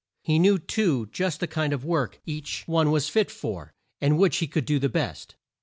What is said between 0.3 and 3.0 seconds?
knew, too, just the kind of work each one